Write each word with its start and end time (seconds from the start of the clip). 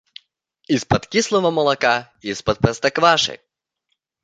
Из-под 0.65 1.05
кислого 1.05 1.51
молока, 1.51 2.11
из-под 2.21 2.57
простокваши. 2.57 3.39